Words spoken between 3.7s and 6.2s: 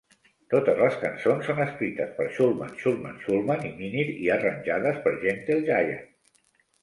Minnear i arranjades per Gentle Giant.